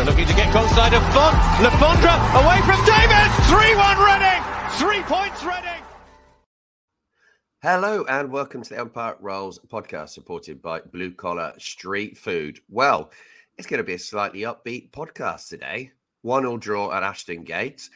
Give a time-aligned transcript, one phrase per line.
[0.00, 1.36] Looking to get side of Font.
[1.60, 3.28] Lafondra away from Davis.
[3.50, 4.42] 3-1 Reading.
[4.78, 5.82] Three points Reading.
[7.62, 12.60] Hello and welcome to the Empire Rolls podcast supported by Blue Collar Street Food.
[12.70, 13.10] Well,
[13.58, 15.90] it's going to be a slightly upbeat podcast today.
[16.22, 17.90] One all draw at Ashton Gates.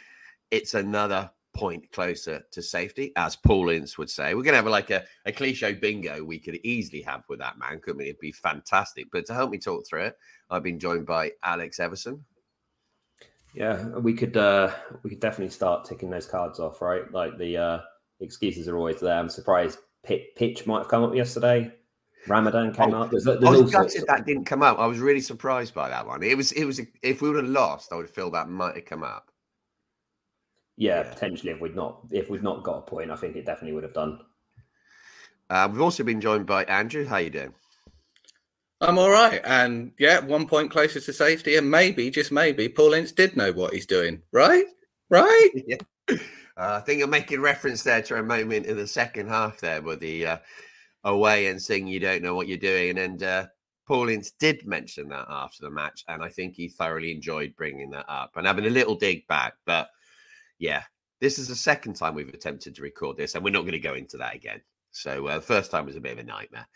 [0.50, 4.34] It's another point closer to safety, as Paul Ince would say.
[4.34, 7.58] We're going to have like a, a cliche bingo we could easily have with that
[7.58, 8.04] man, couldn't we?
[8.04, 9.06] It'd be fantastic.
[9.12, 10.18] But to help me talk through it,
[10.50, 12.24] I've been joined by Alex Everson.
[13.54, 14.72] Yeah, we could uh
[15.04, 17.10] we could definitely start ticking those cards off, right?
[17.12, 17.80] Like the uh
[18.20, 19.16] excuses are always there.
[19.16, 21.72] I'm surprised Pit, pitch might have come up yesterday.
[22.26, 23.10] Ramadan came oh, up.
[23.10, 24.78] There's, there's I was gutted that didn't come up.
[24.78, 26.22] I was really surprised by that one.
[26.22, 28.84] It was it was if we would have lost, I would feel that might have
[28.84, 29.30] come up.
[30.76, 33.46] Yeah, yeah, potentially if we'd not if we'd not got a point, I think it
[33.46, 34.20] definitely would have done.
[35.50, 37.06] Uh, we've also been joined by Andrew.
[37.06, 37.54] How you doing?
[38.80, 42.94] I'm all right, and yeah, one point closer to safety, and maybe just maybe Paul
[42.94, 44.66] Ince did know what he's doing, right?
[45.10, 45.50] Right?
[45.66, 45.76] yeah.
[46.08, 46.16] Uh,
[46.56, 49.96] I think you're making reference there to a moment in the second half there, where
[49.96, 50.36] the uh,
[51.04, 53.46] away and saying you don't know what you're doing, and uh,
[53.86, 57.90] Paul Ince did mention that after the match, and I think he thoroughly enjoyed bringing
[57.90, 59.88] that up and having a little dig back, but
[60.64, 60.82] yeah,
[61.20, 63.78] this is the second time we've attempted to record this, and we're not going to
[63.78, 64.62] go into that again.
[64.92, 66.66] So uh, the first time was a bit of a nightmare.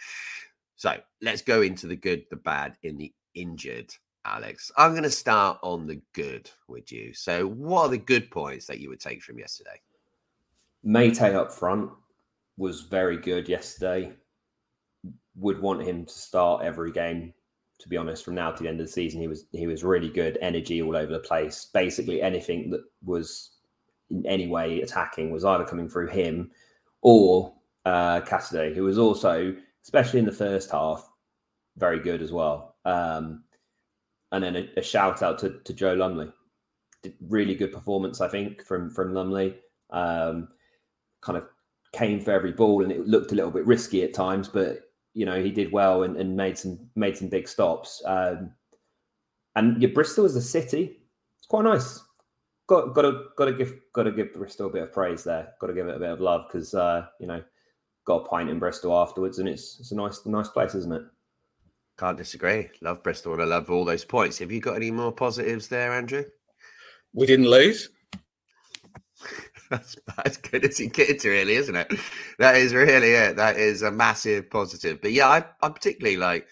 [0.76, 3.94] So let's go into the good, the bad, in the injured.
[4.26, 7.14] Alex, I'm going to start on the good with you.
[7.14, 9.80] So, what are the good points that you would take from yesterday?
[10.84, 11.90] Meite up front
[12.58, 14.12] was very good yesterday.
[15.36, 17.32] Would want him to start every game.
[17.80, 19.82] To be honest, from now to the end of the season, he was he was
[19.82, 20.36] really good.
[20.42, 21.70] Energy all over the place.
[21.72, 23.57] Basically, anything that was
[24.10, 26.50] in any way attacking was either coming through him
[27.02, 27.54] or
[27.84, 31.08] uh, Cassidy, who was also, especially in the first half,
[31.76, 32.76] very good as well.
[32.84, 33.44] Um,
[34.32, 36.30] and then a, a, shout out to, to Joe Lumley.
[37.02, 39.56] Did really good performance, I think, from from Lumley.
[39.90, 40.48] Um,
[41.20, 41.46] kind of
[41.92, 44.80] came for every ball, and it looked a little bit risky at times, but
[45.14, 48.02] you know he did well and, and made some made some big stops.
[48.04, 48.52] Um,
[49.54, 50.98] and your Bristol as a city,
[51.38, 52.00] it's quite nice
[52.68, 55.54] got got to got to give got to give Bristol a bit of praise there.
[55.60, 57.42] Got to give it a bit of love because uh, you know
[58.04, 61.02] got a pint in Bristol afterwards, and it's it's a nice nice place, isn't it?
[61.98, 62.70] Can't disagree.
[62.80, 64.38] Love Bristol, and I love all those points.
[64.38, 66.24] Have you got any more positives there, Andrew?
[67.12, 67.88] We didn't lose.
[69.70, 71.92] That's as good as you get, really, isn't it?
[72.38, 73.36] That is really it.
[73.36, 75.02] That is a massive positive.
[75.02, 76.46] But yeah, I, I particularly like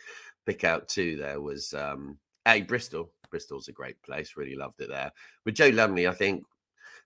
[0.45, 1.17] pick out two.
[1.17, 4.37] There was um, a Bristol Bristol's a great place.
[4.37, 5.13] Really loved it there.
[5.45, 6.45] With Joe Lumley, I think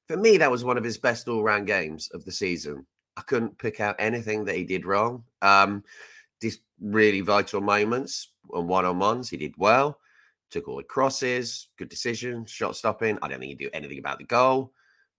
[0.06, 2.87] for me that was one of his best all-round games of the season.
[3.17, 5.25] I couldn't pick out anything that he did wrong.
[5.43, 5.84] Um,
[6.40, 9.99] these really vital moments and one-on-ones, he did well.
[10.50, 13.19] Took all the crosses, good decision, shot stopping.
[13.23, 14.73] I don't think he do anything about the goal.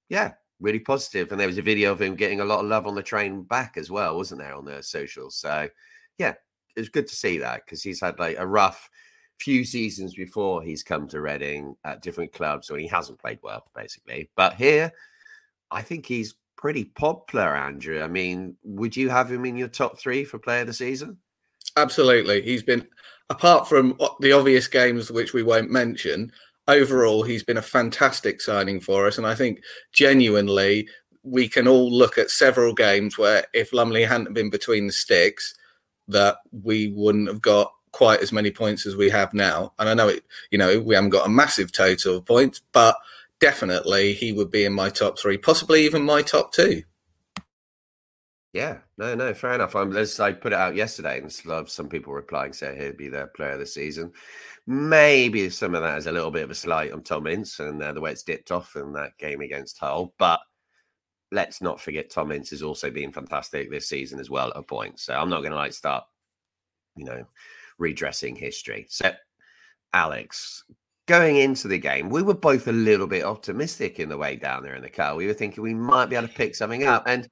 [0.10, 1.32] Yeah, really positive.
[1.32, 3.44] And there was a video of him getting a lot of love on the train
[3.44, 5.36] back as well, wasn't there, on the socials?
[5.38, 5.70] So
[6.18, 6.34] yeah,
[6.76, 8.90] it was good to see that because he's had like a rough
[9.42, 13.66] few seasons before he's come to Reading at different clubs when he hasn't played well,
[13.76, 14.30] basically.
[14.36, 14.92] But here,
[15.72, 18.02] I think he's pretty popular, Andrew.
[18.02, 21.18] I mean, would you have him in your top three for player of the season?
[21.76, 22.42] Absolutely.
[22.42, 22.88] He's been,
[23.30, 26.32] apart from uh, the obvious games which we won't mention,
[26.68, 29.18] overall, he's been a fantastic signing for us.
[29.18, 29.62] And I think
[29.92, 30.88] genuinely,
[31.24, 35.56] we can all look at several games where if Lumley hadn't been between the sticks,
[36.08, 39.74] that we wouldn't have got quite as many points as we have now.
[39.80, 42.96] And I know it, you know, we haven't got a massive total of points, but
[43.40, 46.84] definitely he would be in my top three, possibly even my top two.
[48.54, 49.76] Yeah, no, no, fair enough.
[49.76, 51.32] I'm, as I put it out yesterday, and
[51.70, 54.12] some people replying saying he'd be their player of the season.
[54.68, 57.82] Maybe some of that is a little bit of a slight on Tom Ince and
[57.82, 60.14] uh, the way it's dipped off in that game against Hull.
[60.18, 60.42] But
[61.32, 64.64] let's not forget Tom Ince has also been fantastic this season as well at a
[64.64, 65.00] point.
[65.00, 66.04] So I'm not going to like start,
[66.98, 67.26] you know,
[67.82, 68.86] redressing history.
[68.90, 69.12] So,
[69.94, 70.64] Alex,
[71.08, 74.64] going into the game, we were both a little bit optimistic in the way down
[74.64, 75.16] there in the car.
[75.16, 77.04] We were thinking we might be able to pick something up.
[77.08, 77.28] And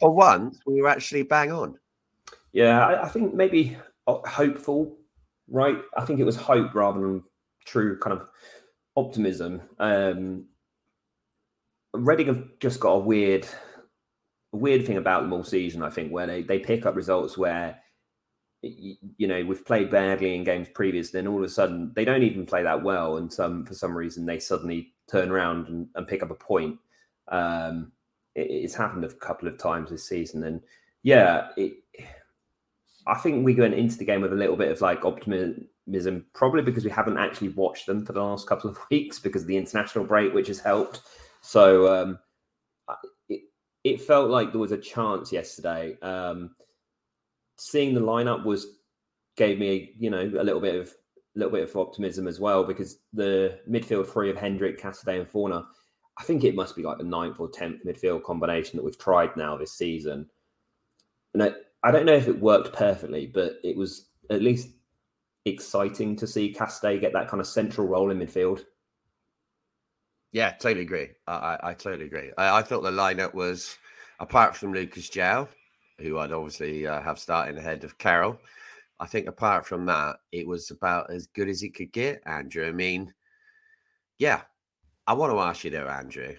[0.00, 1.78] for once, we were actually bang on.
[2.52, 3.76] Yeah, I, I think maybe
[4.06, 4.96] uh, hopeful,
[5.48, 5.78] right?
[5.96, 7.22] I think it was hope rather than
[7.64, 8.28] true kind of
[8.96, 9.62] optimism.
[9.78, 10.46] Um,
[11.92, 13.46] Reading have just got a weird,
[14.50, 15.80] weird thing about them all season.
[15.84, 17.78] I think where they they pick up results where
[18.64, 22.22] you know we've played badly in games previous then all of a sudden they don't
[22.22, 26.06] even play that well and some for some reason they suddenly turn around and, and
[26.06, 26.78] pick up a point.
[27.28, 27.92] Um,
[28.34, 30.60] it, it's happened a couple of times this season and
[31.02, 31.74] yeah it,
[33.06, 36.62] i think we went into the game with a little bit of like optimism probably
[36.62, 39.56] because we haven't actually watched them for the last couple of weeks because of the
[39.56, 41.02] international break which has helped.
[41.40, 42.18] So um,
[43.28, 43.42] it,
[43.84, 45.98] it felt like there was a chance yesterday.
[46.00, 46.56] Um,
[47.56, 48.66] seeing the lineup was
[49.36, 52.64] gave me you know a little bit of a little bit of optimism as well
[52.64, 55.66] because the midfield three of Hendrick, Cassidy, and Fornah,
[56.18, 59.36] I think it must be like the ninth or tenth midfield combination that we've tried
[59.36, 60.28] now this season.
[61.32, 61.50] And I,
[61.82, 64.68] I don't know if it worked perfectly, but it was at least
[65.44, 68.64] exciting to see Cassidy get that kind of central role in midfield.
[70.32, 71.10] Yeah, totally agree.
[71.26, 72.30] I, I, I totally agree.
[72.38, 73.76] I, I, thought the lineup was,
[74.18, 75.48] apart from Lucas João,
[75.98, 78.38] who I'd obviously uh, have starting ahead of Carroll.
[79.00, 82.66] I think apart from that, it was about as good as it could get, Andrew.
[82.66, 83.12] I mean,
[84.18, 84.42] yeah,
[85.06, 86.36] I want to ask you though, Andrew.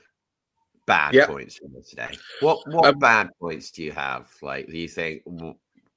[0.86, 1.30] Bad yep.
[1.30, 2.16] points from today.
[2.42, 4.30] What what um, bad points do you have?
[4.42, 5.24] Like, do you think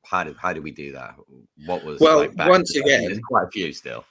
[0.04, 1.14] how did how did we do that?
[1.66, 4.04] What was well like once again, There's quite a few still.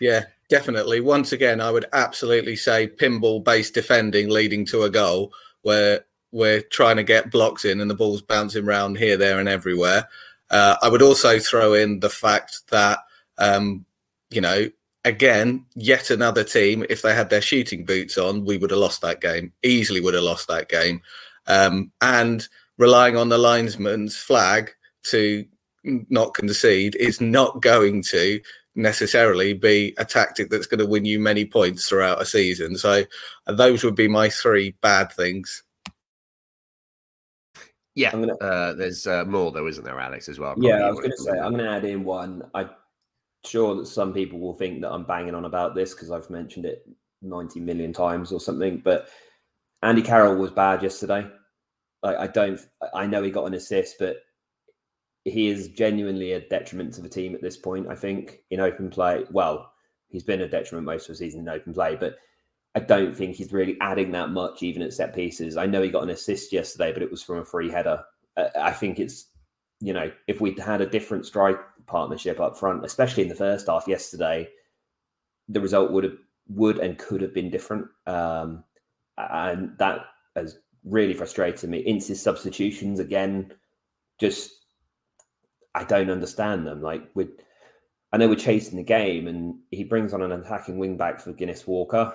[0.00, 1.00] Yeah, definitely.
[1.00, 6.62] Once again, I would absolutely say pinball based defending leading to a goal where we're
[6.62, 10.08] trying to get blocks in and the ball's bouncing around here, there, and everywhere.
[10.50, 12.98] Uh, I would also throw in the fact that,
[13.38, 13.84] um,
[14.30, 14.68] you know,
[15.04, 19.02] again, yet another team, if they had their shooting boots on, we would have lost
[19.02, 21.02] that game, easily would have lost that game.
[21.46, 22.46] Um, and
[22.78, 24.70] relying on the linesman's flag
[25.04, 25.44] to
[25.84, 28.40] not concede is not going to
[28.74, 32.76] necessarily be a tactic that's going to win you many points throughout a season.
[32.76, 33.04] So
[33.46, 35.62] those would be my three bad things.
[37.94, 40.28] Yeah, gonna, uh, there's uh, more though, isn't there, Alex?
[40.28, 40.54] As well.
[40.58, 42.42] Yeah, I was going to say I'm going to add in one.
[42.54, 42.70] I'm
[43.44, 46.64] sure that some people will think that I'm banging on about this because I've mentioned
[46.64, 46.86] it
[47.20, 48.80] 90 million times or something.
[48.82, 49.08] But
[49.82, 51.26] Andy Carroll was bad yesterday.
[52.02, 52.60] I, I don't.
[52.94, 54.16] I know he got an assist, but
[55.24, 57.88] he is genuinely a detriment to the team at this point.
[57.88, 59.24] I think in open play.
[59.30, 59.70] Well,
[60.08, 62.16] he's been a detriment most of the season in open play, but
[62.74, 65.56] I don't think he's really adding that much, even at set pieces.
[65.56, 68.02] I know he got an assist yesterday, but it was from a free header.
[68.58, 69.26] I think it's,
[69.80, 73.66] you know, if we'd had a different strike partnership up front, especially in the first
[73.66, 74.48] half yesterday,
[75.48, 76.16] the result would have
[76.48, 77.86] would and could have been different.
[78.06, 78.64] Um,
[79.18, 81.80] and that has really frustrated me.
[81.80, 83.52] Ince's substitutions again,
[84.18, 84.50] just
[85.74, 86.80] I don't understand them.
[86.80, 87.28] Like we
[88.14, 91.32] I know we're chasing the game, and he brings on an attacking wing back for
[91.32, 92.14] Guinness Walker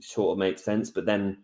[0.00, 0.90] sort of makes sense.
[0.90, 1.38] But then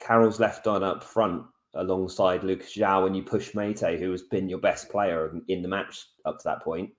[0.00, 4.48] Carroll's left on up front alongside Lucas João, and you push Meite, who has been
[4.48, 6.90] your best player in the match up to that point,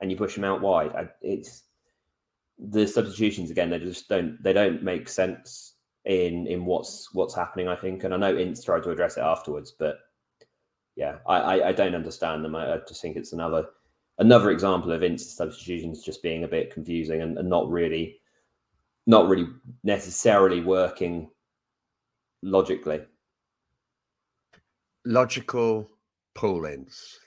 [0.00, 0.92] and you push him out wide.
[1.20, 1.64] It's
[2.58, 5.74] the substitutions again; they just don't they don't make sense
[6.04, 7.68] in in what's what's happening.
[7.68, 9.98] I think, and I know Ince tried to address it afterwards, but
[10.96, 12.54] yeah, I I, I don't understand them.
[12.54, 13.66] I, I, just think it's another
[14.18, 18.20] another example of Ince substitutions just being a bit confusing and, and not really
[19.06, 19.48] not really
[19.82, 21.30] necessarily working
[22.42, 23.02] logically.
[25.04, 25.88] Logical
[26.34, 27.18] Paul Ince.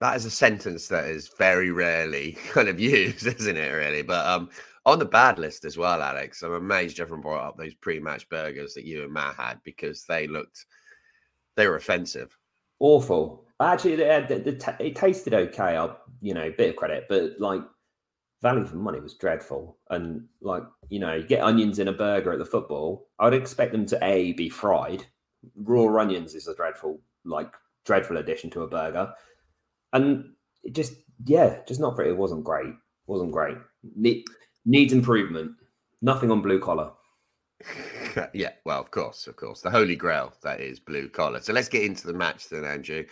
[0.00, 3.70] That is a sentence that is very rarely kind of used, isn't it?
[3.70, 4.48] Really, but um,
[4.84, 6.42] on the bad list as well, Alex.
[6.42, 10.26] I'm amazed haven't brought up those pre-match burgers that you and Matt had because they
[10.26, 10.64] looked
[11.56, 12.36] they were offensive.
[12.80, 13.44] Awful.
[13.60, 15.76] Actually, the, the, the t- it tasted okay.
[15.76, 17.60] I'll, you know, bit of credit, but like
[18.42, 19.78] value for money was dreadful.
[19.88, 23.08] And like, you know, you get onions in a burger at the football.
[23.18, 25.06] I would expect them to a be fried.
[25.56, 27.52] Raw onions is a dreadful, like,
[27.84, 29.12] dreadful addition to a burger.
[29.92, 30.32] And
[30.62, 30.94] it just,
[31.24, 32.10] yeah, just not very.
[32.10, 32.74] It wasn't great.
[33.06, 33.56] wasn't great.
[33.96, 34.24] Ne-
[34.64, 35.52] needs improvement.
[36.00, 36.90] Nothing on blue collar.
[38.34, 39.60] yeah, well, of course, of course.
[39.60, 41.40] The holy grail, that is blue collar.
[41.40, 43.04] So let's get into the match then, Andrew.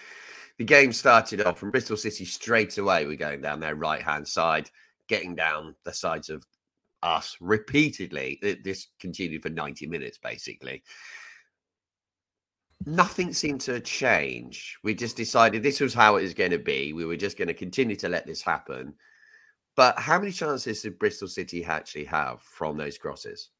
[0.58, 3.06] The game started off from Bristol City straight away.
[3.06, 4.70] We're going down their right hand side,
[5.10, 6.46] getting down the sides of
[7.02, 8.38] us repeatedly.
[8.62, 10.84] This continued for 90 minutes, basically.
[12.86, 14.78] Nothing seemed to change.
[14.84, 16.92] We just decided this was how it was going to be.
[16.92, 18.94] We were just going to continue to let this happen.
[19.76, 23.50] But how many chances did Bristol City actually have from those crosses?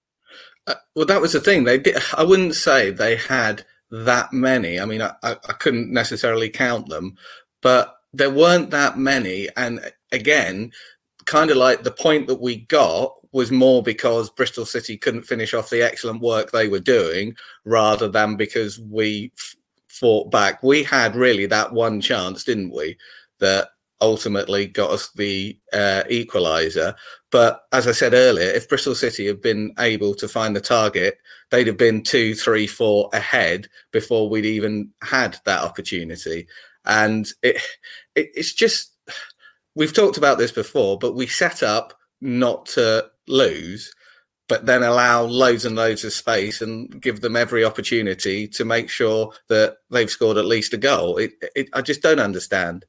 [0.69, 1.65] Uh, well, that was the thing.
[1.65, 2.01] They did.
[2.17, 4.79] I wouldn't say they had that many.
[4.79, 7.17] I mean, I, I, I couldn't necessarily count them,
[7.61, 9.49] but there weren't that many.
[9.57, 10.73] And again,
[11.31, 15.55] kind of like the point that we got was more because Bristol City couldn't finish
[15.55, 19.55] off the excellent work they were doing rather than because we f-
[19.87, 20.61] fought back.
[20.65, 22.97] We had really that one chance, didn't we?
[23.39, 23.69] That
[24.01, 26.97] ultimately got us the uh, equaliser.
[27.31, 31.17] But as I said earlier, if Bristol City had been able to find the target,
[31.51, 36.49] they'd have been two, three, four ahead before we'd even had that opportunity.
[36.87, 37.63] And it,
[38.17, 38.90] it it's just
[39.75, 43.93] we've talked about this before, but we set up not to lose,
[44.49, 48.89] but then allow loads and loads of space and give them every opportunity to make
[48.89, 51.19] sure that they've scored at least a goal.
[51.19, 52.85] It, it, I just don't understand.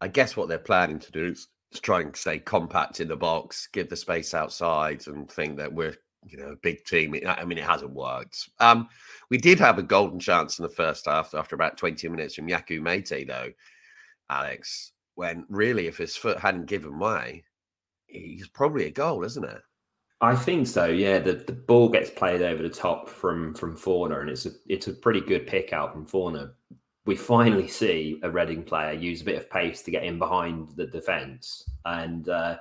[0.00, 3.16] I guess what they're planning to do is to try and stay compact in the
[3.16, 5.96] box, give the space outside, and think that we're
[6.26, 7.14] you know a big team.
[7.26, 8.48] I mean, it hasn't worked.
[8.58, 8.88] Um,
[9.30, 12.48] we did have a golden chance in the first half after about 20 minutes from
[12.48, 13.52] Yakou Meite, though,
[14.28, 17.42] Alex, when really if his foot hadn't given way,
[18.06, 19.60] he's probably a goal, isn't it?
[20.20, 20.86] I think so.
[20.86, 24.50] Yeah, the, the ball gets played over the top from from Fornah, and it's a
[24.66, 26.52] it's a pretty good pick out from Fornah.
[27.06, 30.70] we finally see a Reading player use a bit of pace to get in behind
[30.76, 31.68] the defence.
[31.84, 32.58] And uh,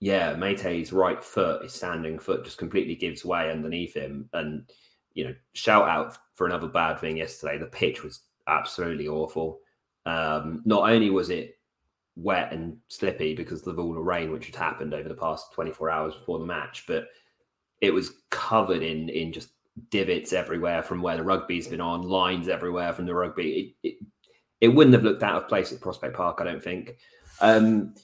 [0.00, 4.28] yeah, Meite's right foot, his standing foot, just completely gives way underneath him.
[4.34, 4.70] And,
[5.14, 7.56] you know, shout out for another bad thing yesterday.
[7.56, 9.60] The pitch was absolutely awful.
[10.04, 11.53] Um, not only was it
[12.16, 15.90] wet and slippy because of all the rain which had happened over the past 24
[15.90, 17.08] hours before the match, but
[17.80, 19.50] it was covered in in just
[19.90, 23.76] divots everywhere from where the rugby's been on, lines everywhere from the rugby.
[23.82, 24.06] It, it,
[24.60, 26.96] it wouldn't have looked out of place at Prospect Park, I don't think.
[27.40, 27.94] Um,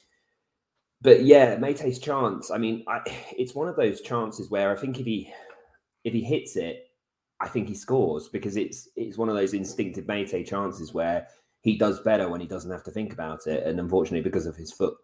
[1.00, 2.50] but yeah, Meite's chance.
[2.50, 3.00] I mean, I,
[3.38, 5.32] it's one of those chances where I think if he
[6.04, 6.88] if he hits it,
[7.40, 11.28] I think he scores because it's it's one of those instinctive Meite chances where
[11.62, 13.66] he does better when he doesn't have to think about it.
[13.66, 14.94] And unfortunately, because of his foot,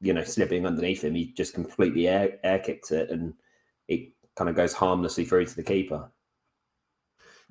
[0.00, 3.34] you know, slipping underneath him, he just completely air air kicks it, and
[3.88, 6.10] it kind of goes harmlessly through to the keeper.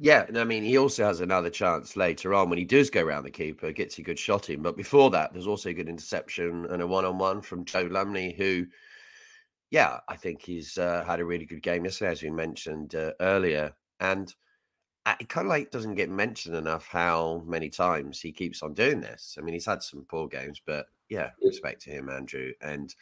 [0.02, 3.04] Yeah, and I mean, he also has another chance later on when he does go
[3.04, 4.62] around the keeper, gets a good shot in.
[4.62, 8.66] But before that, there's also a good interception and a one-on-one from Joe Lumley, who,
[9.72, 13.12] yeah, I think he's uh, had a really good game yesterday, as we mentioned uh,
[13.20, 13.74] earlier.
[14.00, 14.34] And
[15.06, 19.02] it kind of like doesn't get mentioned enough how many times he keeps on doing
[19.02, 19.38] this.
[19.38, 22.52] I mean, he's had some poor games, but yeah, respect to him, Andrew.
[22.62, 22.94] And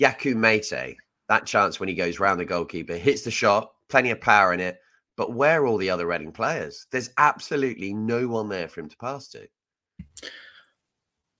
[0.00, 0.96] Yakou Meite,
[1.28, 4.60] that chance when he goes round the goalkeeper, hits the shot, plenty of power in
[4.60, 4.78] it.
[5.16, 6.86] But where are all the other Reading players?
[6.92, 9.48] There's absolutely no one there for him to pass to.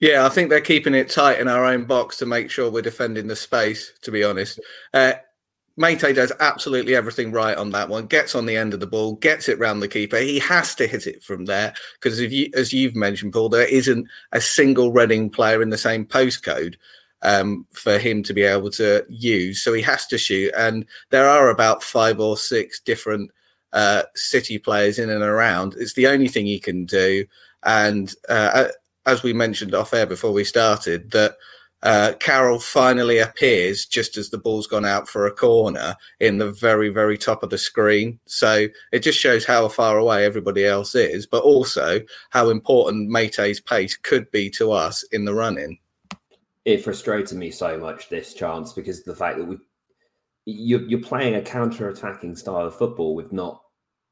[0.01, 2.83] Yeah, I think they're keeping it tight in our own box to make sure we're
[2.83, 4.61] defending the space, to be honest.
[4.93, 5.15] Uh,
[5.79, 8.07] Meite does absolutely everything right on that one.
[8.07, 10.19] Gets on the end of the ball, gets it round the keeper.
[10.19, 14.07] He has to hit it from there because, you, as you've mentioned, Paul, there isn't
[14.33, 16.75] a single Reading player in the same postcode
[17.23, 19.63] um, for him to be able to use.
[19.63, 20.53] So he has to shoot.
[20.57, 23.31] And there are about five or six different
[23.73, 25.75] uh, City players in and around.
[25.79, 27.25] It's the only thing he can do.
[27.63, 28.69] And uh,
[29.07, 31.37] as we mentioned off air before we started, that
[31.83, 36.51] uh, Carroll finally appears just as the ball's gone out for a corner in the
[36.51, 38.19] very, very top of the screen.
[38.27, 43.61] So it just shows how far away everybody else is, but also how important Meite's
[43.61, 45.79] pace could be to us in the running
[46.69, 49.57] it frustrated me so much this chance because the fact that we
[50.45, 53.63] you're, you're playing a counter-attacking style of football with not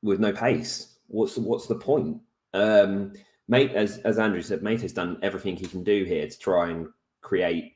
[0.02, 0.96] with no pace.
[1.08, 2.18] What's what's the point?
[2.54, 3.12] Um,
[3.50, 6.70] Meite, as as Andrew said, Mate has done everything he can do here to try
[6.70, 6.88] and
[7.30, 7.66] create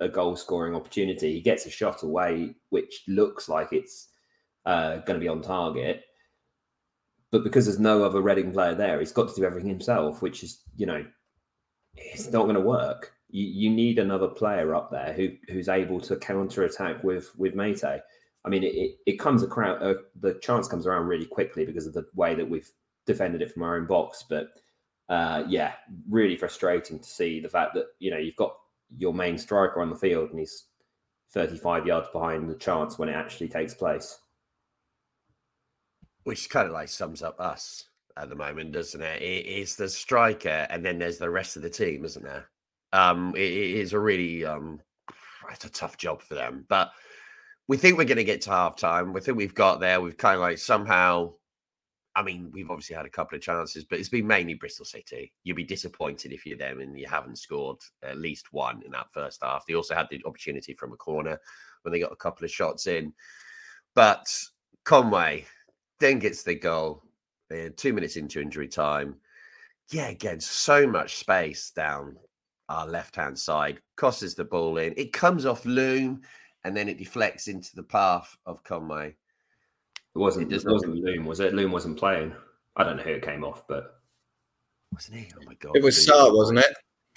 [0.00, 1.32] a goal scoring opportunity.
[1.32, 4.08] He gets a shot away, which looks like it's
[4.64, 6.02] uh, going to be on target.
[7.36, 10.42] but because there's no other Reading player there, he's got to do everything himself, which
[10.42, 11.04] is, you know,
[11.94, 13.12] it's not going to work.
[13.28, 17.54] You, you need another player up there who who's able to counter attack with with
[17.54, 18.00] Meite.
[18.44, 21.94] I mean, it, it comes across, uh, the chance comes around really quickly because of
[21.94, 22.70] the way that we've
[23.04, 24.24] defended it from our own box.
[24.28, 24.50] But
[25.08, 25.72] uh, yeah,
[26.08, 28.54] really frustrating to see the fact that, you know, you've got
[28.96, 30.64] your main striker on the field and he's
[31.32, 34.18] 35 yards behind the chance when it actually takes place.
[36.24, 37.84] Which kind of like sums up us
[38.16, 39.22] at the moment, doesn't it?
[39.22, 42.48] It is the striker, and then there's the rest of the team, isn't there?
[42.92, 44.80] Um, it, it is a really um,
[45.52, 46.90] it's a tough job for them, but
[47.68, 49.12] we think we're going to get to half time.
[49.12, 50.00] We think we've got there.
[50.00, 51.34] We've kind of like somehow
[52.16, 55.34] I mean, we've obviously had a couple of chances, but it's been mainly Bristol City.
[55.44, 59.12] You'd be disappointed if you're them and you haven't scored at least one in that
[59.12, 59.66] first half.
[59.66, 61.38] They also had the opportunity from a corner
[61.82, 63.12] when they got a couple of shots in.
[63.94, 64.26] But
[64.84, 65.44] Conway
[66.00, 67.02] then gets the goal
[67.52, 69.16] uh, two minutes into injury time.
[69.90, 72.16] Yeah, again, so much space down
[72.70, 74.94] our left hand side, crosses the ball in.
[74.96, 76.22] It comes off Loum
[76.64, 79.16] and then it deflects into the path of Conway
[80.16, 80.50] it wasn't.
[80.50, 81.52] It, it wasn't Loum, was it?
[81.52, 82.34] Loum wasn't playing.
[82.74, 84.00] I don't know who it came off, but
[84.92, 85.28] wasn't he?
[85.36, 85.76] Oh my god!
[85.76, 86.74] It was Sarr, wasn't it?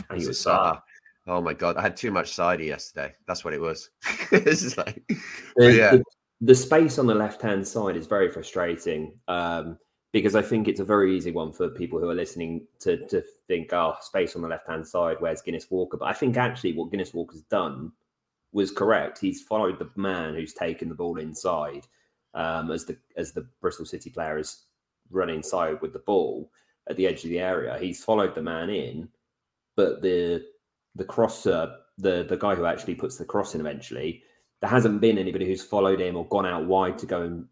[0.10, 0.82] I think it was Sarr.
[1.26, 1.78] Oh my god!
[1.78, 3.16] I had too much cider yesterday.
[3.26, 3.90] That's what it was.
[4.32, 5.02] this is like,
[5.56, 5.92] the, yeah.
[5.92, 6.04] The,
[6.42, 9.78] the, space on the left hand side is very frustrating um,
[10.12, 13.24] because I think it's a very easy one for people who are listening to to
[13.48, 15.18] think, oh, space on the left hand side.
[15.20, 15.96] Where's Guinness Walker?
[15.96, 17.94] But I think actually what Guinness Walker's done
[18.52, 19.20] was correct.
[19.20, 21.88] He's followed the man who's taken the ball inside
[22.34, 24.64] um, as the as the Bristol City player is
[25.12, 26.52] running inside with the ball
[26.90, 27.78] at the edge of the area.
[27.80, 29.10] He's followed the man in,
[29.76, 30.46] but the
[30.96, 34.24] the crosser, the the guy who actually puts the cross in eventually,
[34.62, 37.46] there hasn't been anybody who's followed him or gone out wide to go and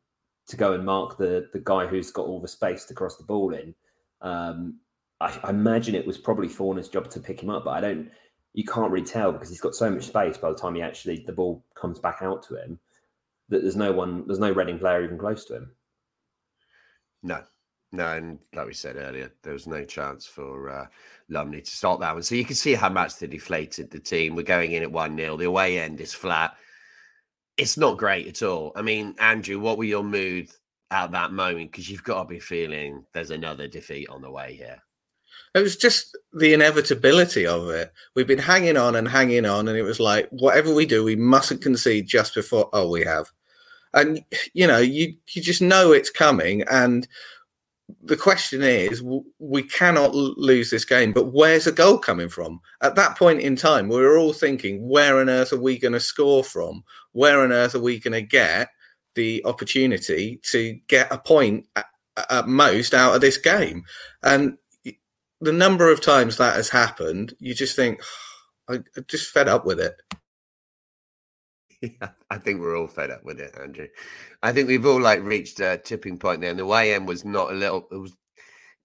[0.48, 3.24] to go and mark the the guy who's got all the space to cross the
[3.24, 3.74] ball in.
[4.22, 4.80] Um,
[5.20, 8.10] I, I imagine it was probably Fornah's job to pick him up, but I don't.
[8.54, 11.24] You can't really tell because he's got so much space by the time he actually
[11.28, 12.80] the ball comes back out to him
[13.50, 15.72] that there's no one, there's no Reading player even close to him.
[17.24, 17.44] No,
[17.92, 20.86] no, and like we said earlier, there was no chance for uh,
[21.30, 22.24] Lumley to stop that one.
[22.24, 24.36] So you can see how much they deflated the team.
[24.36, 25.38] We're going in at 1 0.
[25.38, 26.56] The away end is flat.
[27.56, 28.74] It's not great at all.
[28.76, 30.50] I mean, Andrew, what were your mood
[30.92, 31.72] at that moment?
[31.72, 34.82] Because you've got to be feeling there's another defeat on the way here.
[35.56, 37.92] It was just the inevitability of it.
[38.16, 41.16] We've been hanging on and hanging on, and it was like, whatever we do, we
[41.16, 42.70] mustn't concede just before.
[42.74, 43.32] Oh, we have
[43.94, 44.24] and
[44.54, 46.64] you know you you just know it's coming.
[46.70, 47.08] And
[48.04, 49.02] the question is
[49.40, 52.60] we cannot lose this game but where's the goal coming from?
[52.82, 55.94] At that point in time we were all thinking where on earth are we going
[55.94, 56.84] to score from?
[57.14, 58.70] Where on earth are we going to get
[59.16, 61.86] the opportunity to get a point at,
[62.30, 63.84] at most out of this game?
[64.22, 64.58] And
[65.42, 68.02] the number of times that has happened you just think
[68.70, 69.96] oh, i just fed up with it
[72.30, 73.88] I think we're all fed up with it, Andrew.
[74.44, 76.50] I think we've all like reached a tipping point there.
[76.50, 78.16] And the YM was not a little, it was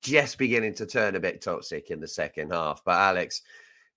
[0.02, 2.82] just beginning to turn a bit toxic in the second half.
[2.84, 3.42] But Alex,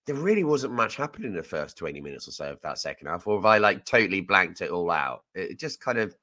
[0.05, 3.07] there really wasn't much happening in the first 20 minutes or so of that second
[3.07, 3.27] half.
[3.27, 5.23] Or have I like totally blanked it all out?
[5.33, 6.15] It just kind of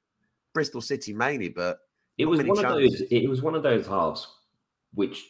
[0.54, 1.78] Bristol City mainly, but
[2.18, 3.00] it was one chances.
[3.00, 4.28] of those, it was one of those halves
[4.94, 5.24] which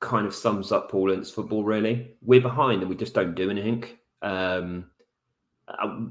[0.00, 2.16] kind of sums up Paul football, really.
[2.22, 3.84] We're behind and we just don't do anything.
[4.22, 4.90] Um,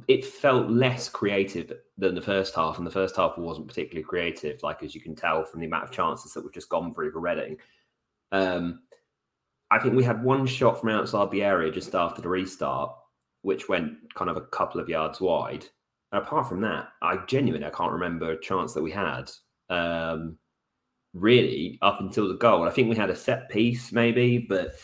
[0.08, 4.62] it felt less creative than the first half, and the first half wasn't particularly creative,
[4.63, 7.12] like as you can tell from the amount of chances that we've just gone through
[7.12, 7.58] for Reading.
[8.32, 8.82] Um,
[9.69, 12.93] I think we had one shot from outside the area just after the restart,
[13.41, 15.65] which went kind of a couple of yards wide.
[16.12, 19.32] And apart from that, I genuinely I can't remember a chance that we had.
[19.69, 20.38] Um,
[21.13, 24.76] really, up until the goal, I think we had a set piece maybe, but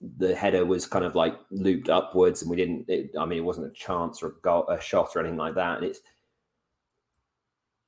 [0.00, 2.84] the header was kind of like looped upwards, and we didn't.
[2.88, 5.54] It, I mean, it wasn't a chance or a, goal, a shot or anything like
[5.54, 5.78] that.
[5.78, 6.00] And it's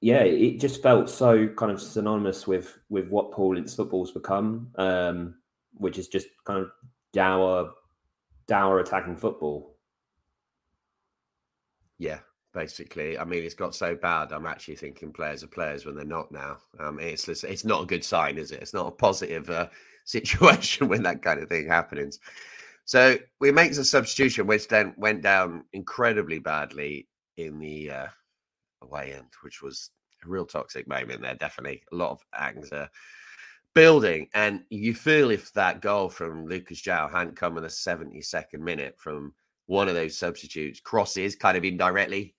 [0.01, 5.35] yeah, it just felt so kind of synonymous with with what Paul football's become, um,
[5.75, 6.71] which is just kind of
[7.13, 7.71] dour,
[8.47, 9.77] dour attacking football.
[11.99, 12.21] Yeah,
[12.59, 13.17] basically.
[13.17, 14.33] I mean, it's got so bad.
[14.33, 16.59] I'm actually thinking players are players when they're not now.
[16.81, 18.61] Um, it's it's not a good sign, is it?
[18.61, 19.69] It's not a positive uh,
[20.05, 22.19] situation when that kind of thing happens.
[22.85, 28.07] So we make the substitution, which then went down incredibly badly in the uh,
[28.83, 29.91] away end, which was
[30.25, 31.37] a real toxic moment there.
[31.37, 32.89] Definitely a lot of anger
[33.73, 38.59] building, and you feel if that goal from Lucas João hadn't come in the 72nd
[38.59, 39.33] minute from
[39.67, 42.35] one of those substitutes, crosses kind of indirectly.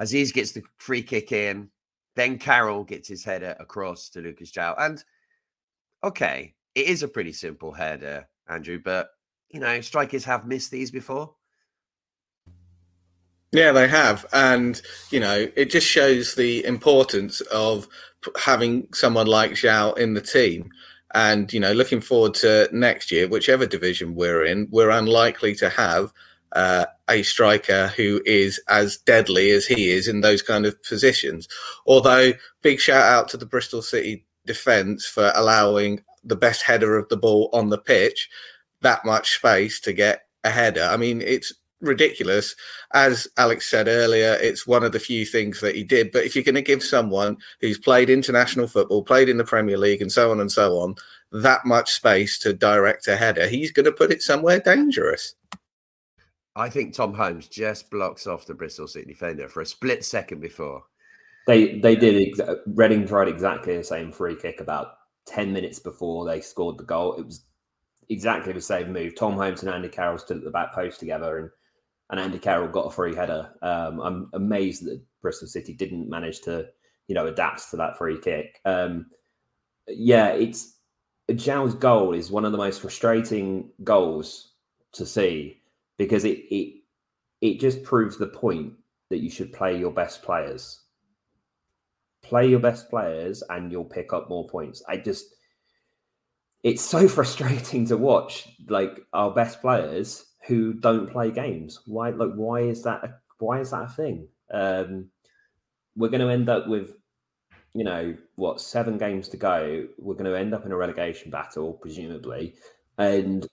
[0.00, 1.70] Azeez gets the free kick in,
[2.16, 4.74] Then Carroll gets his header across to Lucas João.
[4.78, 5.02] And
[6.02, 9.08] okay, it is a pretty simple header, Andrew, but
[9.50, 11.34] you know, strikers have missed these before.
[13.52, 14.26] Yeah, they have.
[14.32, 17.86] And, you know, it just shows the importance of
[18.36, 20.70] having someone like João in the team.
[21.14, 25.68] And, you know, looking forward to next year, whichever division we're in, we're unlikely to
[25.68, 26.12] have
[26.54, 31.48] uh, a striker who is as deadly as he is in those kind of positions.
[31.86, 37.08] Although, big shout out to the Bristol City defence for allowing the best header of
[37.08, 38.30] the ball on the pitch
[38.80, 40.84] that much space to get a header.
[40.84, 42.54] I mean, it's ridiculous.
[42.92, 46.12] As Alex said earlier, it's one of the few things that he did.
[46.12, 49.78] But if you're going to give someone who's played international football, played in the Premier
[49.78, 50.94] League, and so on and so on,
[51.32, 55.34] that much space to direct a header, he's going to put it somewhere dangerous.
[56.56, 60.40] I think Tom Holmes just blocks off the Bristol City defender for a split second
[60.40, 60.84] before.
[61.46, 62.40] They they did.
[62.66, 64.94] Reading tried exactly the same free kick about
[65.26, 67.14] ten minutes before they scored the goal.
[67.14, 67.44] It was
[68.08, 69.16] exactly the same move.
[69.16, 71.50] Tom Holmes and Andy Carroll stood at the back post together, and
[72.10, 73.50] and Andy Carroll got a free header.
[73.62, 76.66] Um, I'm amazed that Bristol City didn't manage to,
[77.08, 78.60] you know, adapt to that free kick.
[78.64, 79.06] Um,
[79.88, 80.76] yeah, it's
[81.30, 84.52] João's goal is one of the most frustrating goals
[84.92, 85.60] to see
[85.98, 86.82] because it it
[87.40, 88.74] it just proves the point
[89.10, 90.80] that you should play your best players.
[92.22, 94.82] Play your best players, and you'll pick up more points.
[94.88, 95.34] I just
[96.62, 101.80] it's so frustrating to watch like our best players who don't play games.
[101.86, 102.10] Why?
[102.10, 103.04] Like, why is that?
[103.04, 104.28] A, why is that a thing?
[104.52, 105.10] Um,
[105.96, 106.96] we're going to end up with,
[107.72, 109.86] you know, what seven games to go.
[109.98, 112.54] We're going to end up in a relegation battle, presumably,
[112.98, 113.46] and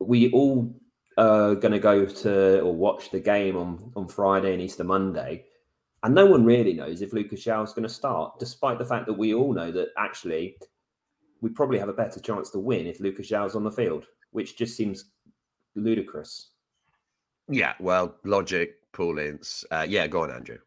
[0.00, 0.74] we all
[1.18, 5.44] are going to go to or watch the game on on Friday and Easter Monday.
[6.04, 9.06] And no one really knows if Lucas João is going to start, despite the fact
[9.06, 10.56] that we all know that actually
[11.40, 14.56] we probably have a better chance to win if Lucas is on the field, which
[14.56, 15.06] just seems
[15.74, 16.50] ludicrous.
[17.48, 19.64] Yeah, well, logic, Paul Ince.
[19.70, 20.58] Uh, yeah, go on, Andrew.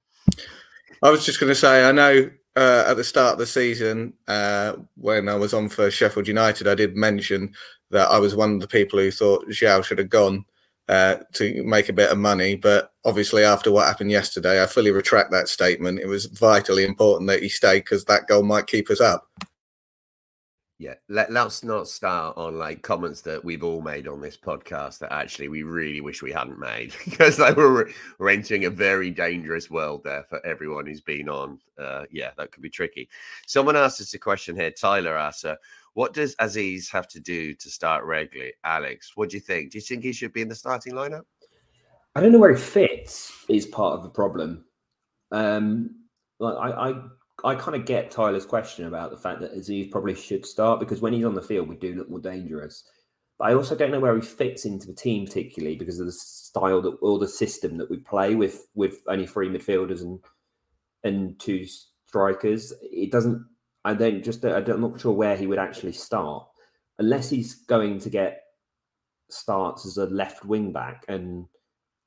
[1.04, 4.14] I was just going to say, I know uh, at the start of the season,
[4.28, 7.54] uh, when I was on for Sheffield United, I did mention
[7.92, 10.46] that I was one of the people who thought João should have gone
[10.88, 12.56] uh, to make a bit of money.
[12.56, 16.00] But obviously, after what happened yesterday, I fully retract that statement.
[16.00, 19.28] It was vitally important that he stayed because that goal might keep us up.
[20.82, 24.98] Yeah, Let, us not start on like comments that we've all made on this podcast
[24.98, 29.12] that actually we really wish we hadn't made because like we're, we're entering a very
[29.12, 31.60] dangerous world there for everyone who's been on.
[31.78, 33.08] Uh, yeah, that could be tricky.
[33.46, 34.72] Someone asked us a question here.
[34.72, 35.56] Tyler asked, uh,
[35.94, 39.72] "What does Azeez have to do to start regularly?" Alex, what do you think?
[39.72, 41.24] Do you think he should be in the starting lineup?
[42.16, 43.32] I don't know where he fits.
[43.48, 44.66] Is part of the problem.
[45.32, 45.96] Um,
[46.40, 47.02] like I, I
[47.44, 51.02] I kind of get Tyler's question about the fact that Azeez probably should start because
[51.02, 52.84] when he's on the field, we do look more dangerous.
[53.40, 56.12] But I also don't know where he fits into the team particularly because of the
[56.12, 60.20] style that or the system that we play with with only three midfielders and
[61.04, 61.66] and two
[62.06, 62.74] strikers.
[62.82, 63.44] It doesn't.
[63.84, 64.44] I don't just.
[64.46, 66.48] I'm not sure where he would actually start
[67.00, 68.44] unless he's going to get
[69.30, 71.46] starts as a left wing back, and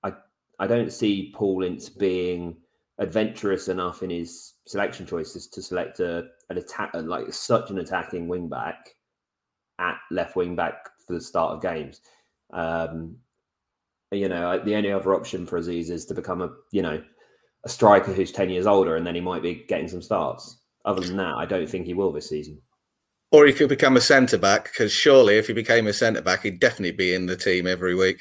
[0.02, 0.12] I
[0.58, 2.56] I don't see Paul Ince being
[2.98, 8.28] adventurous enough in his selection choices to select a, an attack like such an attacking
[8.28, 8.76] wing back
[9.80, 12.00] at left wing back for the start of games.
[12.52, 13.16] Um,
[14.12, 17.02] you know, the only other option for Azeez is to become a you know
[17.64, 20.58] a striker who's ten years older, and then he might be getting some starts.
[20.84, 22.60] Other than that, I don't think he will this season.
[23.30, 26.42] Or he could become a centre back because surely, if he became a centre back,
[26.42, 28.20] he'd definitely be in the team every week.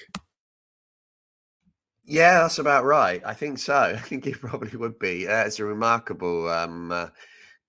[2.06, 3.21] Yeah, that's about right.
[3.26, 3.76] I think so.
[3.95, 5.28] I think he probably would be.
[5.28, 6.49] Uh, it's a remarkable.
[6.49, 7.08] Um, uh,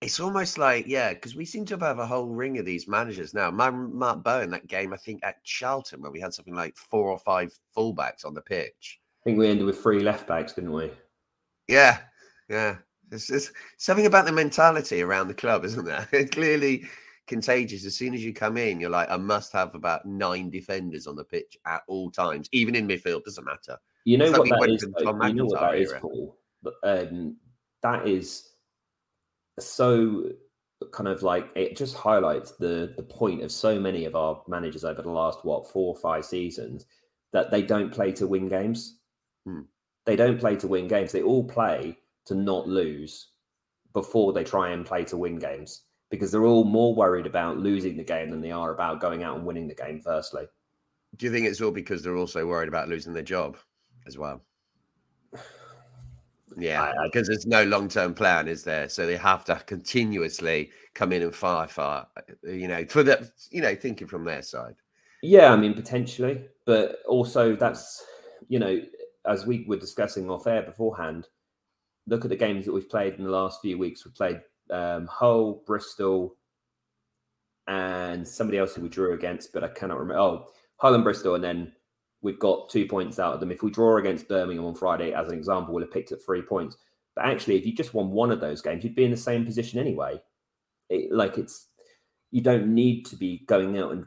[0.00, 3.35] it's almost like yeah, because we seem to have a whole ring of these managers
[3.35, 3.50] now.
[3.50, 7.11] My, Mark Bowen, that game, I think at Charlton, where we had something like four
[7.11, 9.00] or five fullbacks on the pitch.
[9.22, 10.90] I think we ended with three left backs, didn't we?
[11.68, 11.98] Yeah,
[12.48, 12.76] yeah.
[13.14, 16.09] There's, there's something about the mentality around the club, isn't there?
[16.12, 16.85] It's clearly
[17.29, 17.85] contagious.
[17.85, 21.14] As soon as you come in, you're like, I must have about nine defenders on
[21.14, 23.24] the pitch at all times, even in midfield.
[23.24, 23.79] Doesn't matter.
[24.05, 24.83] You know what that is.
[24.83, 26.37] you know what that is, Paul.
[26.83, 27.37] Um,
[27.83, 28.48] that is
[29.61, 30.31] so
[30.90, 34.85] kind of like it just highlights the the point of so many of our managers
[34.85, 36.87] over the last what four or five seasons
[37.33, 38.98] that they don't play to win games.
[39.46, 39.62] Hmm.
[40.05, 41.12] They don't play to win games.
[41.12, 41.96] They all play
[42.27, 43.29] to not lose
[43.93, 47.97] before they try and play to win games because they're all more worried about losing
[47.97, 50.01] the game than they are about going out and winning the game.
[50.01, 50.47] Firstly,
[51.17, 53.57] do you think it's all because they're also worried about losing their job?
[54.07, 54.43] as well.
[56.57, 58.89] Yeah, because there's no long term plan, is there?
[58.89, 62.07] So they have to continuously come in and firefight.
[62.17, 64.77] Uh, you know, for the you know thinking from their side.
[65.21, 68.05] Yeah, I mean potentially, but also that's
[68.47, 68.81] you know
[69.27, 71.27] as we were discussing off air beforehand.
[72.07, 74.05] Look at the games that we've played in the last few weeks.
[74.05, 74.40] We played
[74.71, 76.37] um, Hull, Bristol,
[77.67, 80.21] and somebody else who we drew against, but I cannot remember.
[80.21, 81.73] Oh, Hull and Bristol, and then
[82.21, 83.51] we've got two points out of them.
[83.51, 86.43] If we draw against Birmingham on Friday, as an example, we'll have picked up three
[86.43, 86.77] points.
[87.14, 89.45] But actually, if you just won one of those games, you'd be in the same
[89.45, 90.21] position anyway.
[90.90, 91.69] It, like it's,
[92.31, 94.07] you don't need to be going out and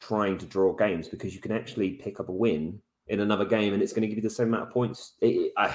[0.00, 3.74] trying to draw games because you can actually pick up a win in another game,
[3.74, 5.14] and it's going to give you the same amount of points.
[5.20, 5.74] It, I,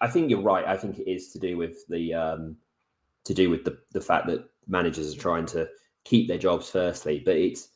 [0.00, 0.66] I think you're right.
[0.66, 2.56] I think it is to do with the, um,
[3.24, 5.68] to do with the the fact that managers are trying to
[6.04, 7.68] keep their jobs firstly, but it's,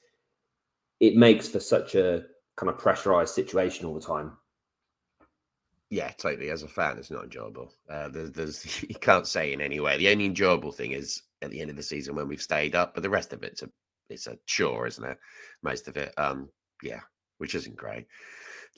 [1.01, 2.25] it makes for such a
[2.57, 4.33] kind of pressurized situation all the time.
[5.91, 6.51] Yeah, totally.
[6.51, 7.73] As a fan, it's not enjoyable.
[7.89, 9.97] Uh, there's, there's, you can't say in any way.
[9.97, 12.95] The only enjoyable thing is at the end of the season when we've stayed up,
[12.95, 13.71] but the rest of it's a
[14.11, 15.19] it's a chore, isn't it?
[15.63, 16.49] Most of it, um,
[16.83, 17.01] yeah,
[17.37, 18.07] which isn't great.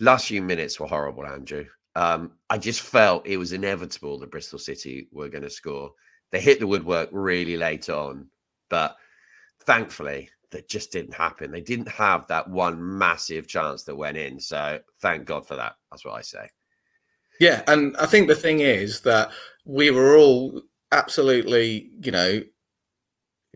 [0.01, 1.67] Last few minutes were horrible, Andrew.
[2.01, 5.93] Um, I just felt it was inevitable that Bristol City were going to score.
[6.33, 8.27] They hit the woodwork really late on,
[8.71, 8.97] but
[9.67, 11.51] thankfully that just didn't happen.
[11.51, 14.41] They didn't have that one massive chance that went in.
[14.41, 15.75] So thank God for that.
[15.91, 16.49] That's what I say.
[17.39, 19.31] Yeah, and I think the thing is that
[19.67, 22.43] we were all absolutely, you know,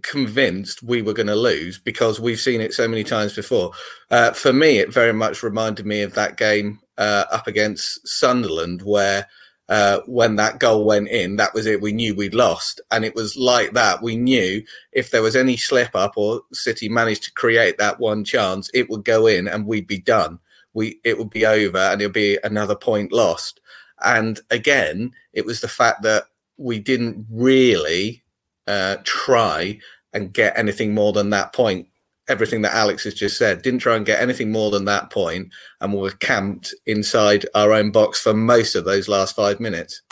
[0.02, 3.72] convinced we were going to lose because we've seen it so many times before.
[4.10, 8.82] Uh, for me, it very much reminded me of that game uh, up against Sunderland
[8.82, 9.26] where
[9.68, 11.80] uh, when that goal went in, that was it.
[11.80, 12.80] We knew we'd lost.
[12.90, 14.02] And it was like that.
[14.02, 18.24] We knew if there was any slip up or City managed to create that one
[18.24, 20.38] chance, it would go in and we'd be done.
[20.74, 23.60] We it would be over and it'll be another point lost.
[24.04, 26.24] And again, it was the fact that
[26.58, 28.22] we didn't really
[28.66, 29.78] uh, try
[30.12, 31.88] and get anything more than that point
[32.28, 33.62] everything that Alex has just said.
[33.62, 37.72] Didn't try and get anything more than that point, and we were camped inside our
[37.72, 40.02] own box for most of those last five minutes.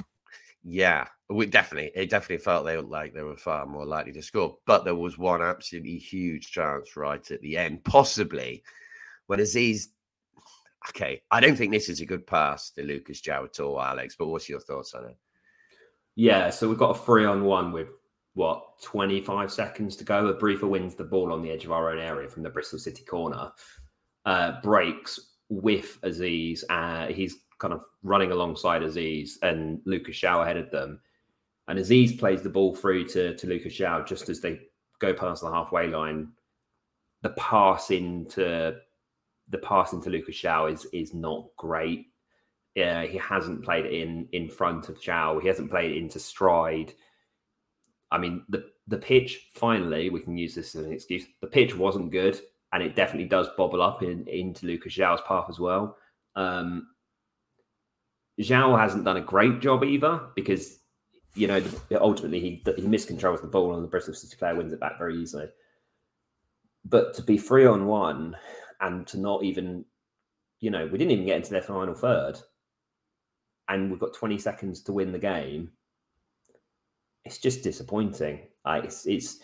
[0.65, 4.23] Yeah, we definitely it definitely felt they looked like they were far more likely to
[4.23, 4.59] score.
[4.67, 8.63] But there was one absolutely huge chance right at the end, possibly
[9.27, 9.89] when Azeez.
[10.91, 14.17] Okay, I don't think this is a good pass to Lucas João at all, Alex.
[14.19, 15.17] But what's your thoughts on it?
[16.17, 17.89] Yeah, so we've got a three on one with
[18.35, 20.33] what 25 seconds to go.
[20.33, 23.05] Abrefa wins the ball on the edge of our own area from the Bristol City
[23.05, 23.53] corner,
[24.25, 26.65] uh, breaks with Azeez.
[26.71, 31.01] Uh, he's kind of running alongside Azeez, and Lucas João ahead of them.
[31.69, 34.61] And Azeez plays the ball through to, to Lucas João just as they
[34.99, 36.29] go past the halfway line.
[37.23, 38.77] The pass into
[39.49, 42.07] the pass into Lucas João is is not great.
[42.75, 45.41] Yeah, he hasn't played in in front of João.
[45.41, 46.95] He hasn't played into stride
[48.13, 51.25] I mean, the the pitch finally we can use this as an excuse.
[51.41, 52.39] The pitch wasn't good,
[52.73, 55.97] and it definitely does bobble up in, into Lucas João's path as well.
[56.37, 56.89] Um,
[58.39, 60.79] João hasn't done a great job either because
[61.35, 64.81] you know ultimately he he miscontrols the ball and the Bristol City player wins it
[64.81, 65.49] back very easily.
[66.85, 68.37] But to be three on one
[68.81, 69.85] and to not even,
[70.61, 72.39] you know, we didn't even get into their final third,
[73.69, 75.71] and we've got 20 seconds to win the game
[77.25, 78.41] it's just disappointing.
[78.65, 79.39] Like it's it's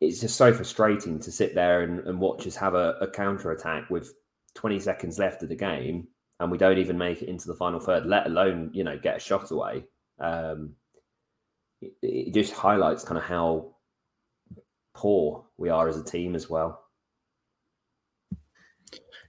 [0.00, 3.52] it's just so frustrating to sit there and, and watch us have a, a counter
[3.52, 4.14] attack with
[4.54, 6.08] 20 seconds left of the game
[6.40, 9.16] and we don't even make it into the final third, let alone you know get
[9.16, 9.84] a shot away.
[10.18, 10.74] Um,
[11.82, 13.74] it, it just highlights kind of how
[14.94, 16.82] poor we are as a team as well.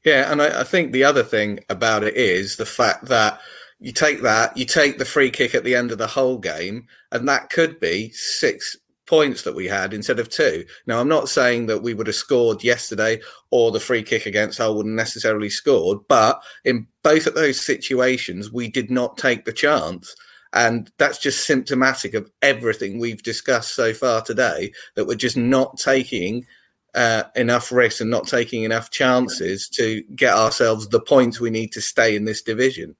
[0.06, 3.40] Yeah, and I, I, think the other thing about it is the fact that
[3.82, 6.86] you take that, you take the free kick at the end of the whole game,
[7.12, 10.64] and that could be six points that we had instead of two.
[10.86, 14.60] Now, I'm not saying that we would have scored yesterday or the free kick against
[14.60, 19.52] Hull wouldn't necessarily scored, but in both of those situations, we did not take the
[19.52, 20.16] chance.
[20.54, 25.78] And that's just symptomatic of everything we've discussed so far today that we're just not
[25.78, 26.46] taking
[26.94, 31.72] uh, enough risks and not taking enough chances to get ourselves the points we need
[31.72, 32.96] to stay in this division.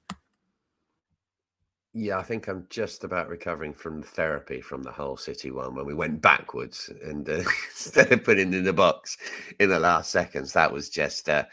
[1.94, 5.84] Yeah, I think I'm just about recovering from therapy from the Hull City one when
[5.84, 9.18] we went backwards and uh, instead of putting in the box
[9.60, 11.44] in the last seconds, that was just, uh,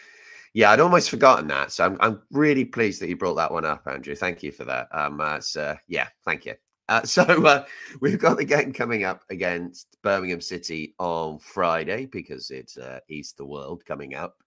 [0.54, 1.74] yeah, I'd almost forgotten that.
[1.74, 4.16] So I'm, I'm really pleased that you brought that one up, Andrew.
[4.16, 4.88] Thank you for that.
[4.94, 6.54] Um, uh, so, yeah, thank you.
[6.88, 7.66] Uh, so uh,
[8.00, 13.44] we've got the game coming up against Birmingham City on Friday because it's uh, Easter
[13.44, 14.38] World coming up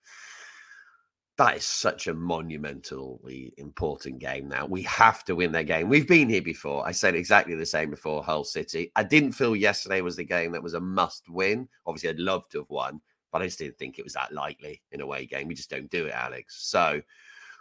[1.47, 4.65] that is such a monumentally important game now.
[4.65, 5.89] We have to win that game.
[5.89, 6.87] We've been here before.
[6.87, 8.93] I said exactly the same before Hull City.
[8.95, 11.69] I didn't feel yesterday was the game that was a must win.
[11.85, 13.01] Obviously, I'd love to have won,
[13.33, 15.49] but I just didn't think it was that likely in a way game.
[15.49, 16.69] We just don't do it, Alex.
[16.69, 17.03] So,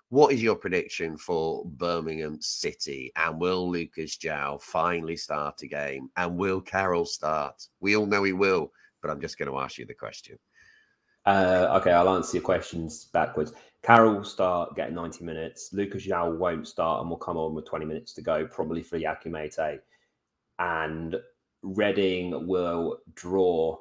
[0.09, 3.11] what is your prediction for Birmingham City?
[3.15, 6.09] And will Lucas João finally start a game?
[6.17, 7.67] And will Carroll start?
[7.79, 10.37] We all know he will, but I'm just going to ask you the question.
[11.25, 13.53] Uh, okay, I'll answer your questions backwards.
[13.83, 15.73] Carroll will start, get 90 minutes.
[15.73, 18.99] Lucas João won't start and will come on with 20 minutes to go, probably for
[18.99, 19.79] Yakou
[20.59, 21.15] And
[21.63, 23.77] Reading will draw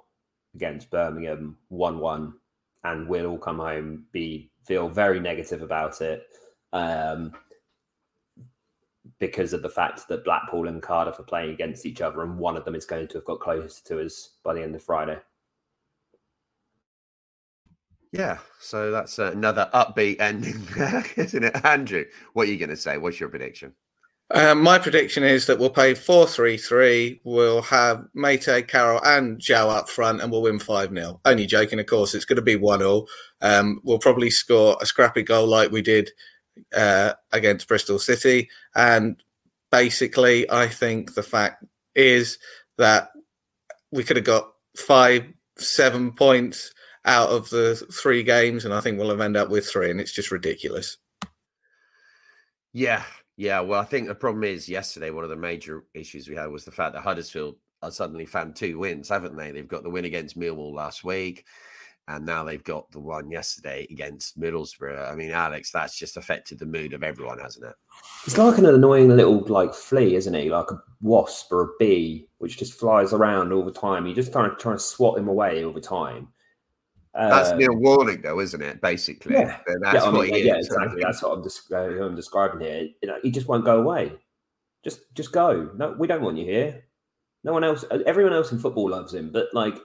[0.54, 2.34] against Birmingham 1 1
[2.84, 6.26] and we'll all come home, be feel very negative about it.
[6.72, 7.32] Um,
[9.18, 12.56] because of the fact that Blackpool and Cardiff are playing against each other, and one
[12.56, 15.18] of them is going to have got closer to us by the end of Friday.
[18.12, 20.66] Yeah, so that's another upbeat ending,
[21.16, 22.04] isn't it, Andrew?
[22.32, 22.98] What are you going to say?
[22.98, 23.72] What's your prediction?
[24.32, 27.20] Um, my prediction is that we'll play 4 3 3.
[27.24, 31.20] We'll have Meite, Carroll, and Joe up front, and we'll win 5 0.
[31.24, 32.14] Only joking, of course.
[32.14, 33.06] It's going to be 1 0.
[33.42, 36.10] Um, we'll probably score a scrappy goal like we did
[36.76, 38.48] uh, against Bristol City.
[38.74, 39.20] And
[39.70, 42.38] basically, I think the fact is
[42.76, 43.10] that
[43.90, 46.72] we could have got five, seven points
[47.04, 50.00] out of the three games, and I think we'll have end up with three, and
[50.00, 50.98] it's just ridiculous.
[52.72, 53.02] Yeah,
[53.36, 53.60] yeah.
[53.60, 56.64] Well, I think the problem is yesterday one of the major issues we had was
[56.64, 59.50] the fact that Huddersfield are suddenly found two wins, haven't they?
[59.50, 61.46] They've got the win against Millwall last week,
[62.06, 65.10] and now they've got the one yesterday against Middlesbrough.
[65.10, 67.74] I mean, Alex, that's just affected the mood of everyone, hasn't it?
[68.26, 70.50] It's like an annoying little like flea, isn't it?
[70.50, 74.06] Like a wasp or a bee, which just flies around all the time.
[74.06, 76.28] You just kind of try to swat him away all the time.
[77.14, 78.80] That's Neil Warnock, though, isn't it?
[78.80, 80.66] Basically, yeah, that's yeah, I what mean, he yeah, is.
[80.66, 81.02] exactly.
[81.02, 82.88] That's what I'm, des- I'm describing here.
[83.02, 84.12] You know, he just won't go away.
[84.84, 85.70] Just, just go.
[85.76, 86.84] No, we don't want you here.
[87.42, 87.84] No one else.
[88.06, 89.76] Everyone else in football loves him, but like,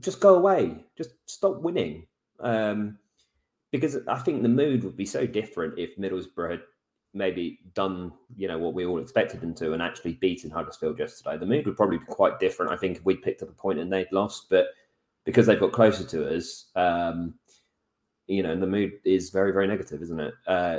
[0.00, 0.84] just go away.
[0.96, 2.06] Just stop winning.
[2.40, 2.98] Um,
[3.70, 6.60] because I think the mood would be so different if Middlesbrough had
[7.12, 11.36] maybe done, you know, what we all expected them to, and actually beaten Huddersfield yesterday.
[11.36, 12.72] The mood would probably be quite different.
[12.72, 14.68] I think if we'd picked up a point and they'd lost, but
[15.28, 17.34] because they've got closer to us, um,
[18.28, 20.32] you know, and the mood is very, very negative, isn't it?
[20.46, 20.78] Uh,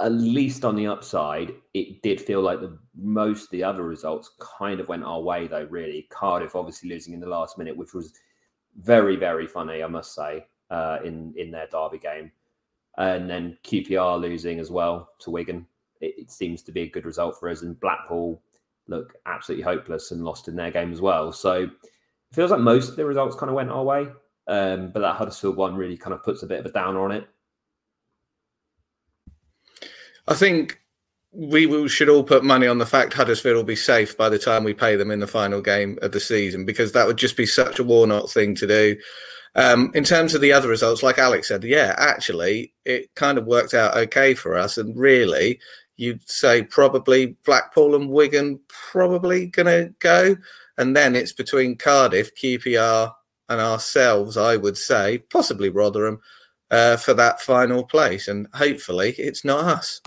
[0.00, 4.30] at least on the upside, it did feel like the most of the other results
[4.40, 5.66] kind of went our way, though.
[5.68, 8.14] Really, Cardiff obviously losing in the last minute, which was
[8.80, 12.32] very, very funny, I must say, uh, in in their derby game,
[12.96, 15.66] and then QPR losing as well to Wigan.
[16.00, 18.40] It, it seems to be a good result for us, and Blackpool
[18.88, 21.32] look absolutely hopeless and lost in their game as well.
[21.32, 21.68] So
[22.32, 24.08] feels like most of the results kind of went our way,
[24.46, 27.12] um, but that Huddersfield one really kind of puts a bit of a downer on
[27.12, 27.28] it.
[30.28, 30.80] I think
[31.32, 34.64] we should all put money on the fact Huddersfield will be safe by the time
[34.64, 37.46] we pay them in the final game of the season because that would just be
[37.46, 38.96] such a Warnock thing to do.
[39.56, 43.46] Um, in terms of the other results, like Alex said, yeah, actually, it kind of
[43.46, 44.78] worked out okay for us.
[44.78, 45.58] And really,
[45.96, 50.36] you'd say probably Blackpool and Wigan probably going to go.
[50.80, 53.12] And then it's between Cardiff, QPR,
[53.50, 56.20] and ourselves, I would say, possibly Rotherham,
[56.70, 58.28] uh, for that final place.
[58.28, 60.00] And hopefully, it's not us.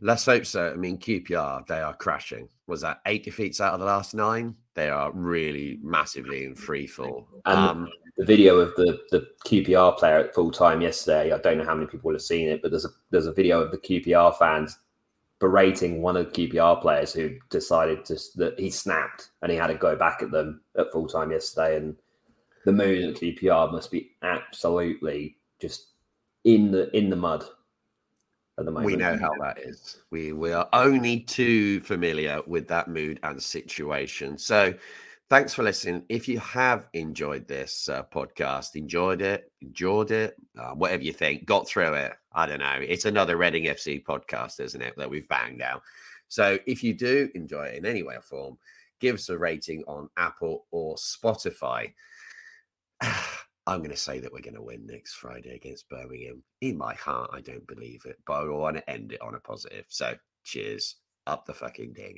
[0.00, 0.72] Let's hope so.
[0.72, 2.48] I mean, QPR, they are crashing.
[2.66, 4.56] Was that eight defeats out of the last nine?
[4.74, 7.28] They are really massively in free fall.
[7.44, 11.32] And Um, the video of the the QPR player at full time yesterday.
[11.32, 13.60] I don't know how many people have seen it, but there's a there's a video
[13.60, 14.76] of the QPR fans
[15.38, 19.66] berating one of the QPR players who decided to that he snapped and he had
[19.68, 21.76] to go back at them at full time yesterday.
[21.76, 21.96] And
[22.64, 25.88] the mood at QPR must be absolutely just
[26.44, 27.44] in the in the mud
[28.58, 28.86] at the moment.
[28.86, 29.98] we know how that is.
[30.10, 34.38] We we are only too familiar with that mood and situation.
[34.38, 34.72] So,
[35.28, 36.04] thanks for listening.
[36.08, 41.46] If you have enjoyed this uh, podcast, enjoyed it, enjoyed it, uh, whatever you think,
[41.46, 42.78] got through it, I don't know.
[42.80, 44.94] It's another Reading FC podcast, isn't it?
[44.96, 45.82] That we've banged out.
[46.28, 48.58] So, if you do enjoy it in any way or form,
[49.00, 51.92] give us a rating on Apple or Spotify.
[53.68, 56.42] I'm going to say that we're going to win next Friday against Birmingham.
[56.60, 59.40] In my heart, I don't believe it, but I want to end it on a
[59.40, 59.86] positive.
[59.88, 60.14] So,
[60.44, 60.96] cheers.
[61.28, 62.14] Up the fucking day,